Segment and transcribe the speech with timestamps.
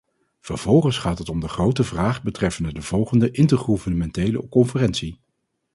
[0.39, 5.19] Vervolgens gaat het om de grote vraag betreffende de volgende intergouvernementele conferentie.